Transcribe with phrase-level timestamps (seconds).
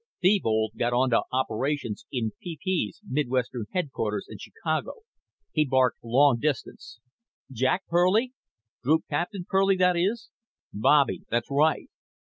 [0.23, 5.01] Thebold got onto Operations in PP's midwestern headquarters in Chicago.
[5.51, 6.97] He barked, long distance:
[7.51, 8.33] "Jack Perley?
[8.81, 10.31] Group Captain Perley, that is?
[10.73, 11.87] Bobby, that's right.